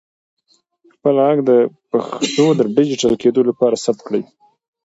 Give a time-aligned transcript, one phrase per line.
[0.93, 1.51] خپل ږغ د
[1.91, 4.23] پښتو د ډیجیټل کېدو لپاره ثبت کړئ.